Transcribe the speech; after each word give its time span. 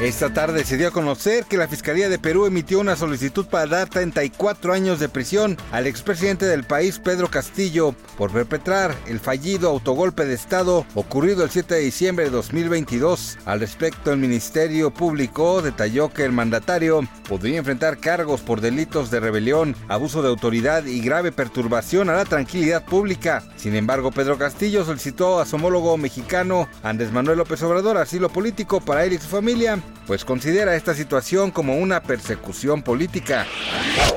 Esta 0.00 0.32
tarde 0.32 0.64
se 0.64 0.78
dio 0.78 0.88
a 0.88 0.92
conocer 0.92 1.44
que 1.44 1.58
la 1.58 1.68
Fiscalía 1.68 2.08
de 2.08 2.18
Perú 2.18 2.46
emitió 2.46 2.80
una 2.80 2.96
solicitud 2.96 3.44
para 3.44 3.66
dar 3.66 3.90
34 3.90 4.72
años 4.72 4.98
de 4.98 5.10
prisión 5.10 5.58
al 5.72 5.86
expresidente 5.86 6.46
del 6.46 6.64
país, 6.64 6.98
Pedro 6.98 7.28
Castillo, 7.28 7.94
por 8.16 8.32
perpetrar 8.32 8.96
el 9.06 9.20
fallido 9.20 9.68
autogolpe 9.68 10.24
de 10.24 10.32
Estado 10.32 10.86
ocurrido 10.94 11.44
el 11.44 11.50
7 11.50 11.74
de 11.74 11.80
diciembre 11.82 12.24
de 12.24 12.30
2022. 12.30 13.40
Al 13.44 13.60
respecto, 13.60 14.10
el 14.10 14.18
Ministerio 14.18 14.90
Público 14.90 15.60
detalló 15.60 16.08
que 16.08 16.24
el 16.24 16.32
mandatario 16.32 17.06
podría 17.28 17.58
enfrentar 17.58 17.98
cargos 17.98 18.40
por 18.40 18.62
delitos 18.62 19.10
de 19.10 19.20
rebelión, 19.20 19.76
abuso 19.88 20.22
de 20.22 20.30
autoridad 20.30 20.86
y 20.86 21.02
grave 21.02 21.30
perturbación 21.30 22.08
a 22.08 22.14
la 22.14 22.24
tranquilidad 22.24 22.86
pública. 22.86 23.42
Sin 23.56 23.76
embargo, 23.76 24.12
Pedro 24.12 24.38
Castillo 24.38 24.82
solicitó 24.82 25.40
a 25.40 25.44
su 25.44 25.56
homólogo 25.56 25.98
mexicano, 25.98 26.70
Andrés 26.82 27.12
Manuel 27.12 27.36
López 27.36 27.62
Obrador, 27.62 27.98
asilo 27.98 28.30
político 28.30 28.80
para 28.80 29.04
él 29.04 29.12
y 29.12 29.18
su 29.18 29.28
familia 29.28 29.78
pues 30.06 30.24
considera 30.24 30.76
esta 30.76 30.94
situación 30.94 31.50
como 31.50 31.76
una 31.76 32.02
persecución 32.02 32.82
política. 32.82 33.46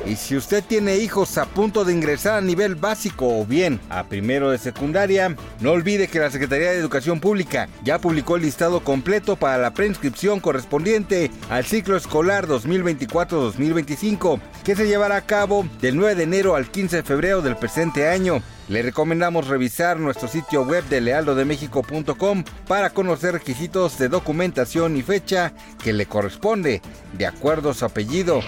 Y 0.06 0.16
si 0.16 0.36
usted 0.36 0.62
tiene 0.62 0.96
hijos 0.96 1.38
a 1.38 1.46
punto 1.46 1.84
de 1.84 1.92
ingresar 1.92 2.34
a 2.34 2.40
nivel 2.40 2.74
básico 2.74 3.40
o 3.40 3.46
bien 3.46 3.80
a 3.90 4.04
primero 4.04 4.50
de 4.50 4.58
secundaria, 4.58 5.36
no 5.60 5.72
olvide 5.72 6.08
que 6.08 6.18
la 6.18 6.30
Secretaría 6.30 6.70
de 6.70 6.78
Educación 6.78 7.20
Pública 7.20 7.68
ya 7.82 7.98
publicó 7.98 8.36
el 8.36 8.42
listado 8.42 8.80
completo 8.80 9.36
para 9.36 9.58
la 9.58 9.72
preinscripción 9.72 10.40
correspondiente 10.40 11.30
al 11.48 11.64
ciclo 11.64 11.96
escolar 11.96 12.46
2024-2025, 12.46 14.40
que 14.64 14.76
se 14.76 14.86
llevará 14.86 15.16
a 15.16 15.26
cabo 15.26 15.66
del 15.80 15.96
9 15.96 16.14
de 16.16 16.22
enero 16.24 16.56
al 16.56 16.70
15 16.70 16.96
de 16.96 17.02
febrero 17.02 17.40
del 17.42 17.56
presente 17.56 18.08
año. 18.08 18.42
Le 18.68 18.82
recomendamos 18.82 19.48
revisar 19.48 19.98
nuestro 19.98 20.26
sitio 20.26 20.62
web 20.62 20.84
de 20.88 21.00
lealdodemexico.com 21.00 22.44
para 22.66 22.90
conocer 22.90 23.32
requisitos 23.32 23.98
de 23.98 24.08
documentación 24.08 24.96
y 24.96 25.02
fecha 25.02 25.52
que 25.82 25.92
le 25.92 26.06
corresponde, 26.06 26.80
de 27.12 27.26
acuerdo 27.26 27.70
a 27.70 27.74
su 27.74 27.84
apellido. 27.84 28.40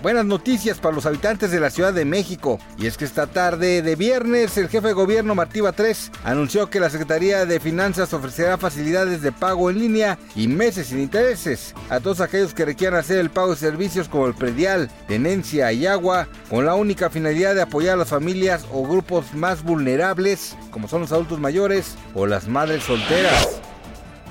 Buenas 0.00 0.26
noticias 0.26 0.78
para 0.78 0.94
los 0.94 1.06
habitantes 1.06 1.50
de 1.50 1.58
la 1.58 1.70
Ciudad 1.70 1.92
de 1.92 2.04
México. 2.04 2.60
Y 2.78 2.86
es 2.86 2.96
que 2.96 3.04
esta 3.04 3.26
tarde 3.26 3.82
de 3.82 3.96
viernes 3.96 4.56
el 4.56 4.68
jefe 4.68 4.86
de 4.86 4.92
gobierno 4.92 5.34
Martí 5.34 5.60
Batres 5.60 6.12
anunció 6.22 6.70
que 6.70 6.78
la 6.78 6.88
Secretaría 6.88 7.44
de 7.46 7.58
Finanzas 7.58 8.12
ofrecerá 8.12 8.58
facilidades 8.58 9.22
de 9.22 9.32
pago 9.32 9.70
en 9.70 9.80
línea 9.80 10.16
y 10.36 10.46
meses 10.46 10.86
sin 10.86 11.00
intereses 11.00 11.74
a 11.90 11.98
todos 11.98 12.20
aquellos 12.20 12.54
que 12.54 12.64
requieran 12.64 13.00
hacer 13.00 13.18
el 13.18 13.30
pago 13.30 13.50
de 13.50 13.56
servicios 13.56 14.08
como 14.08 14.28
el 14.28 14.34
predial, 14.34 14.88
tenencia 15.08 15.72
y 15.72 15.84
agua 15.84 16.28
con 16.48 16.64
la 16.64 16.76
única 16.76 17.10
finalidad 17.10 17.56
de 17.56 17.62
apoyar 17.62 17.94
a 17.94 17.98
las 17.98 18.08
familias 18.10 18.66
o 18.72 18.86
grupos 18.86 19.34
más 19.34 19.64
vulnerables 19.64 20.56
como 20.70 20.86
son 20.86 21.00
los 21.00 21.10
adultos 21.10 21.40
mayores 21.40 21.96
o 22.14 22.24
las 22.24 22.46
madres 22.46 22.84
solteras. 22.84 23.60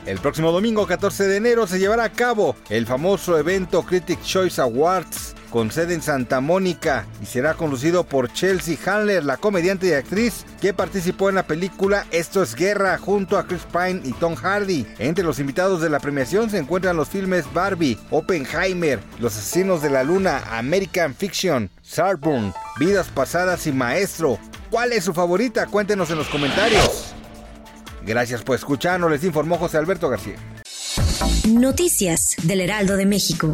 El 0.05 0.19
próximo 0.19 0.53
domingo 0.53 0.87
14 0.87 1.27
de 1.27 1.35
enero 1.35 1.67
se 1.67 1.79
llevará 1.79 2.05
a 2.05 2.13
cabo 2.13 2.55
el 2.69 2.85
famoso 2.85 3.37
evento 3.37 3.83
Critic 3.83 4.21
Choice 4.23 4.61
Awards 4.61 5.35
con 5.49 5.71
sede 5.71 5.93
en 5.93 6.01
Santa 6.01 6.41
Mónica 6.41 7.05
y 7.21 7.25
será 7.25 7.53
conducido 7.53 8.03
por 8.03 8.31
Chelsea 8.31 8.77
Handler, 8.85 9.23
la 9.23 9.37
comediante 9.37 9.87
y 9.87 9.93
actriz 9.93 10.45
que 10.61 10.73
participó 10.73 11.29
en 11.29 11.35
la 11.35 11.47
película 11.47 12.05
Esto 12.11 12.43
es 12.43 12.55
Guerra 12.55 12.97
junto 12.97 13.37
a 13.37 13.47
Chris 13.47 13.63
Pine 13.71 14.01
y 14.03 14.13
Tom 14.13 14.35
Hardy. 14.35 14.85
Entre 14.99 15.23
los 15.23 15.39
invitados 15.39 15.81
de 15.81 15.89
la 15.89 15.99
premiación 15.99 16.49
se 16.49 16.57
encuentran 16.57 16.97
los 16.97 17.09
filmes 17.09 17.45
Barbie, 17.53 17.97
Oppenheimer, 18.09 18.99
Los 19.19 19.37
Asesinos 19.37 19.81
de 19.81 19.89
la 19.89 20.03
Luna, 20.03 20.43
American 20.51 21.15
Fiction, 21.15 21.69
Sarburn, 21.81 22.53
Vidas 22.79 23.07
Pasadas 23.07 23.67
y 23.67 23.71
Maestro. 23.71 24.39
¿Cuál 24.69 24.93
es 24.93 25.03
su 25.03 25.13
favorita? 25.13 25.67
Cuéntenos 25.67 26.09
en 26.11 26.17
los 26.17 26.27
comentarios. 26.27 27.13
Gracias 28.05 28.41
por 28.41 28.55
escucharnos, 28.55 29.11
les 29.11 29.23
informó 29.23 29.57
José 29.57 29.77
Alberto 29.77 30.09
García. 30.09 30.35
Noticias 31.47 32.35
del 32.43 32.61
Heraldo 32.61 32.97
de 32.97 33.05
México. 33.05 33.53